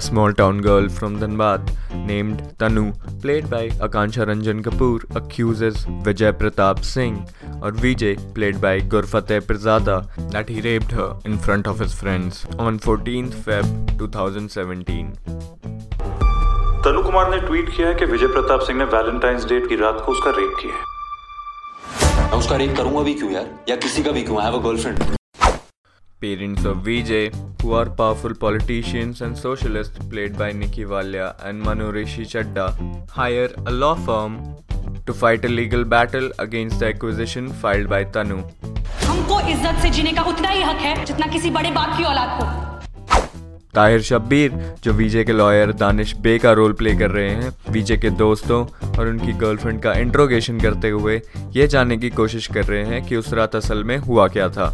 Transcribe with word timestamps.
Small 0.00 0.32
town 0.32 0.60
girl 0.60 0.88
from 0.88 1.20
Dhanbad 1.20 1.78
named 1.94 2.40
Tanu 2.60 2.92
played 3.20 3.46
by 3.46 3.78
Akanksha 3.82 4.22
Ranjan 4.22 4.60
Kapoor 4.60 5.06
accused 5.16 5.86
Vijay 5.90 6.32
Pratap 6.32 6.76
Singh 6.76 7.26
और 7.62 7.72
Vijay 7.72 8.12
played 8.34 8.56
by 8.56 8.80
Gurfateh 8.80 9.40
Pirzada 9.40 9.96
that 10.18 10.50
he 10.50 10.60
raped 10.60 10.92
her 10.92 11.20
in 11.26 11.38
front 11.38 11.68
of 11.68 11.82
his 11.82 11.94
friends 11.94 12.46
on 12.60 12.78
14th 12.78 13.30
Feb 13.30 13.86
2017 13.86 15.14
Tanu 16.84 17.02
Kumar 17.02 17.30
ने 17.30 17.36
tweet 17.36 17.76
किया 17.76 17.88
है 17.88 17.94
कि 17.94 18.04
विजय 18.04 18.26
प्रताप 18.26 18.60
सिंह 18.60 18.78
ने 18.78 18.84
Valentine's 18.84 19.44
day 19.44 19.60
की 19.60 19.76
रात 19.76 20.02
को 20.06 20.12
उसका 20.12 20.30
रेप 20.30 20.56
किया 20.62 20.74
है। 20.74 22.38
उसका 22.38 22.56
रेप 22.56 22.76
करूँगा 22.76 23.00
भी 23.00 23.14
क्यों 23.14 23.32
यार? 23.32 23.46
या 23.68 23.76
किसी 23.76 24.02
का 24.02 24.10
भी 24.10 24.22
क्यों? 24.22 24.38
I 24.38 24.52
have 24.52 24.60
a 24.60 24.62
girlfriend 24.62 25.19
Parents 26.22 26.66
of 26.66 26.78
Vijay, 26.78 27.32
who 27.62 27.72
are 27.72 27.88
powerful 27.88 28.34
politicians 28.34 29.22
and 29.22 29.36
socialists 29.36 29.98
played 30.06 30.36
by 30.36 30.52
Nikki 30.52 30.84
Walia 30.84 31.34
and 31.42 31.58
Manu 31.58 31.90
Rishi 31.90 32.24
Chadda, 32.24 32.66
hire 33.08 33.48
a 33.64 33.70
law 33.70 33.94
firm 33.94 34.36
to 35.06 35.14
fight 35.14 35.46
a 35.46 35.48
legal 35.48 35.82
battle 35.82 36.30
against 36.38 36.78
the 36.80 36.88
acquisition 36.88 37.48
filed 37.62 37.88
by 37.88 38.02
Tanu. 38.16 38.42
हमको 39.04 39.40
इज़्ज़त 39.50 39.80
से 39.82 39.90
जीने 39.90 40.12
का 40.12 40.22
उतना 40.32 40.48
ही 40.48 40.62
हक 40.62 40.80
है 40.80 41.04
जितना 41.04 41.26
किसी 41.32 41.50
बड़े 41.50 41.70
बाप 41.70 41.96
की 41.96 42.04
औलाद 42.04 42.36
को 42.40 42.68
ताहिर 43.74 44.02
शब्बीर 44.02 44.52
जो 44.84 44.92
विजय 44.92 45.24
के 45.24 45.32
लॉयर 45.32 45.72
दानिश 45.80 46.14
बे 46.20 46.38
का 46.38 46.52
रोल 46.60 46.72
प्ले 46.80 46.94
कर 46.96 47.10
रहे 47.10 47.30
हैं 47.30 47.52
विजय 47.70 47.96
के 47.96 48.10
दोस्तों 48.20 48.64
और 48.98 49.08
उनकी 49.08 49.32
गर्लफ्रेंड 49.46 49.80
का 49.82 49.92
इंट्रोगेशन 50.04 50.60
करते 50.60 50.90
हुए 50.90 51.20
ये 51.56 51.66
जानने 51.68 51.98
की 51.98 52.10
कोशिश 52.20 52.46
कर 52.54 52.64
रहे 52.64 52.84
हैं 52.86 53.02
कि 53.06 53.16
उस 53.16 53.32
रात 53.34 53.56
असल 53.56 53.84
में 53.84 53.96
हुआ 53.98 54.28
क्या 54.28 54.48
था 54.58 54.68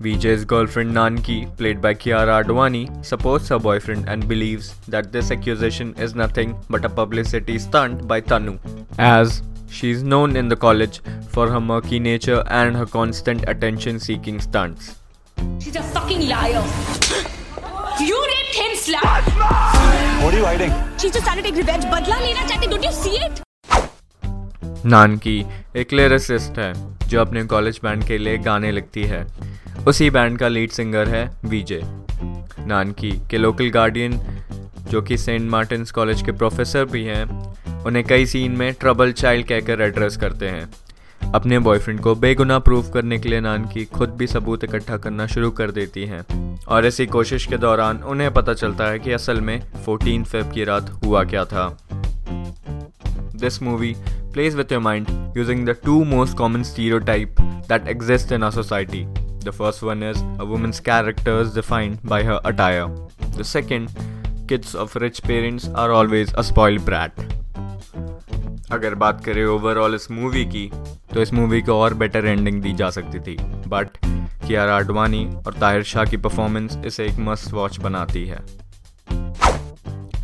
Vijay's 0.00 0.44
girlfriend 0.44 0.92
Nanki, 0.92 1.46
played 1.56 1.80
by 1.80 1.94
Kiara 1.94 2.44
Advani, 2.44 3.04
supports 3.04 3.48
her 3.48 3.58
boyfriend 3.58 4.08
and 4.08 4.26
believes 4.26 4.74
that 4.88 5.12
this 5.12 5.30
accusation 5.30 5.94
is 5.96 6.14
nothing 6.14 6.56
but 6.68 6.84
a 6.84 6.88
publicity 6.88 7.58
stunt 7.58 8.08
by 8.08 8.20
Tanu, 8.20 8.58
as 8.98 9.42
she 9.68 9.90
is 9.90 10.02
known 10.02 10.34
in 10.36 10.48
the 10.48 10.56
college 10.56 11.00
for 11.28 11.48
her 11.48 11.60
murky 11.60 12.00
nature 12.00 12.42
and 12.48 12.76
her 12.76 12.84
constant 12.84 13.48
attention 13.48 14.00
seeking 14.00 14.40
stunts. 14.40 14.96
She's 15.60 15.76
a 15.76 15.82
fucking 15.82 16.28
liar. 16.28 16.64
You 18.00 18.18
raped 18.32 18.54
him, 18.56 18.76
slut. 18.76 19.30
What 20.24 20.34
are 20.34 20.38
you 20.38 20.44
hiding? 20.44 20.72
She's 20.98 21.12
just 21.12 21.24
trying 21.24 21.36
to 21.36 21.42
take 21.42 21.56
revenge. 21.56 21.84
बदला 21.84 22.18
लेना 22.20 22.46
चाहती. 22.46 22.66
Don't 22.74 22.82
you 22.82 22.92
see 22.92 23.16
it? 23.24 23.40
Nanaki 24.86 25.44
एक 25.76 25.92
lyricist 25.92 26.58
है 26.58 26.72
जो 27.08 27.20
अपने 27.20 27.44
college 27.50 27.80
band 27.82 28.04
के 28.06 28.18
लिए 28.18 28.38
गाने 28.46 28.70
लिखती 28.72 29.02
है 29.10 29.26
उसी 29.87 30.09
बैंड 30.09 30.37
का 30.39 30.47
लीड 30.47 30.69
सिंगर 30.69 31.07
है 31.07 31.29
विजय 31.45 31.81
नानकी 32.67 33.11
के 33.29 33.37
लोकल 33.37 33.69
गार्डियन 33.69 34.19
जो 34.89 35.01
कि 35.01 35.17
सेंट 35.17 35.49
मार्टिन्स 35.49 35.91
कॉलेज 35.91 36.21
के 36.21 36.31
प्रोफेसर 36.31 36.85
भी 36.85 37.03
हैं, 37.03 37.23
उन्हें 37.83 38.03
कई 38.05 38.25
सीन 38.25 38.51
में 38.51 38.73
ट्रबल 38.73 39.11
चाइल्ड 39.11 39.47
कहकर 39.47 39.81
एड्रेस 39.81 40.17
करते 40.17 40.47
हैं 40.47 40.69
अपने 41.33 41.59
बॉयफ्रेंड 41.59 41.99
को 41.99 42.15
बेगुनाह 42.15 42.59
प्रूव 42.59 42.89
करने 42.89 43.19
के 43.19 43.29
लिए 43.29 43.39
नानकी 43.39 43.85
खुद 43.85 44.09
भी 44.09 44.27
सबूत 44.27 44.63
इकट्ठा 44.63 44.97
करना 44.97 45.27
शुरू 45.27 45.51
कर 45.51 45.71
देती 45.71 46.05
हैं 46.05 46.23
और 46.67 46.85
इसी 46.85 47.05
कोशिश 47.05 47.45
के 47.45 47.57
दौरान 47.57 47.97
उन्हें 47.97 48.33
पता 48.33 48.53
चलता 48.53 48.87
है 48.87 48.99
कि 48.99 49.11
असल 49.11 49.41
में 49.41 49.59
14 49.87 50.23
फेब 50.23 50.51
की 50.51 50.63
रात 50.63 50.89
हुआ 51.05 51.23
क्या 51.23 51.45
था 51.45 51.77
This 53.41 53.61
movie 53.61 53.93
plays 54.33 54.59
with 54.59 54.75
your 54.75 54.81
mind 54.81 55.13
using 55.37 55.63
the 55.65 55.77
two 55.85 56.03
most 56.15 56.37
common 56.37 56.63
stereotype 56.63 57.41
that 57.69 57.87
exist 57.95 58.31
in 58.31 58.43
our 58.43 58.51
society. 58.51 59.26
The 59.46 59.52
first 59.52 59.82
one 59.82 60.02
is 60.02 60.22
a 60.38 60.44
woman's 60.44 60.80
character 60.80 61.40
is 61.40 61.52
defined 61.52 62.02
by 62.04 62.22
her 62.22 62.40
attire. 62.44 62.88
The 63.36 63.44
second, 63.44 63.90
kids 64.46 64.74
of 64.74 64.94
rich 64.96 65.22
parents 65.22 65.68
are 65.74 65.90
always 65.92 66.32
a 66.34 66.44
spoiled 66.44 66.84
brat. 66.84 67.24
अगर 68.72 68.94
बात 68.94 69.24
करें 69.24 69.44
overall 69.44 69.94
इस 69.94 70.10
movie 70.10 70.44
की 70.54 70.70
तो 71.14 71.22
इस 71.22 71.32
movie 71.34 71.60
को 71.62 71.74
और 71.80 71.94
better 72.02 72.26
ending 72.26 72.60
दी 72.62 72.72
जा 72.74 72.90
सकती 72.90 73.20
थी 73.20 73.36
बट 73.68 73.96
कियारा 74.46 74.76
आडवाणी 74.76 75.24
और 75.46 75.54
ताहिर 75.60 75.82
शाह 75.92 76.04
की 76.04 76.16
परफॉर्मेंस 76.26 76.78
इसे 76.86 77.06
एक 77.06 77.18
मस्ट 77.28 77.52
वॉच 77.52 77.78
बनाती 77.80 78.26
है 78.26 78.40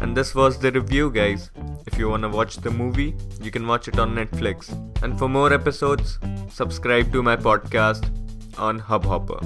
And 0.00 0.16
this 0.16 0.28
was 0.38 0.56
the 0.62 0.70
review, 0.74 1.10
guys. 1.14 1.50
If 1.90 1.98
you 2.00 2.08
wanna 2.10 2.28
watch 2.34 2.56
the 2.66 2.70
movie, 2.70 3.08
you 3.46 3.50
can 3.56 3.66
watch 3.66 3.88
it 3.92 3.98
on 3.98 4.14
Netflix. 4.18 4.68
And 5.02 5.18
for 5.22 5.28
more 5.28 5.48
episodes, 5.56 6.12
subscribe 6.58 7.12
to 7.16 7.22
my 7.28 7.34
podcast 7.48 8.06
on 8.57 8.79
Hubhopper. 8.79 9.39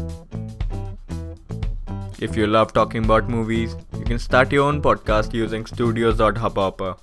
If 2.20 2.36
you 2.36 2.48
love 2.48 2.74
talking 2.74 3.06
about 3.06 3.30
movies, 3.30 3.76
you 3.98 4.04
can 4.04 4.20
start 4.20 4.52
your 4.52 4.64
own 4.64 4.82
podcast 4.82 5.34
using 5.34 5.66
studios.hubhopper. 5.66 6.96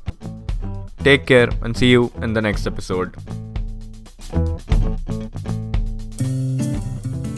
Take 1.04 1.26
care 1.26 1.50
and 1.62 1.76
see 1.76 1.90
you 1.90 2.10
in 2.22 2.32
the 2.32 2.42
next 2.42 2.66
episode. 2.66 3.16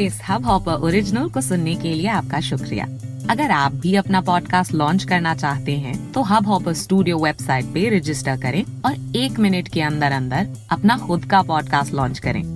इस 0.00 0.21
hub 0.28 0.44
hopper 0.47 0.72
original 0.87 1.28
को 1.31 1.41
सुनने 1.41 1.75
के 1.75 1.94
लिए 1.94 2.09
आपका 2.09 2.41
शुक्रिया 2.41 2.87
अगर 3.31 3.50
आप 3.50 3.72
भी 3.72 3.94
अपना 3.97 4.21
पॉडकास्ट 4.21 4.75
लॉन्च 4.75 5.04
करना 5.04 5.34
चाहते 5.34 5.77
हैं 5.77 6.12
तो 6.12 6.22
हब 6.22 6.47
हॉपर 6.47 6.72
स्टूडियो 6.72 7.18
वेबसाइट 7.18 7.65
पे 7.74 7.89
रजिस्टर 7.97 8.36
करें 8.41 8.65
और 8.84 9.16
एक 9.16 9.39
मिनट 9.41 9.68
के 9.68 9.83
अंदर 9.83 10.13
अंदर 10.13 10.48
अपना 10.71 10.98
खुद 11.07 11.24
का 11.30 11.42
पॉडकास्ट 11.42 11.95
लॉन्च 11.95 12.18
करें 12.18 12.55